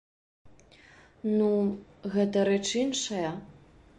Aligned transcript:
Ну, 1.37 1.49
гэта 2.15 2.45
рэч 2.51 2.65
іншая. 2.87 3.29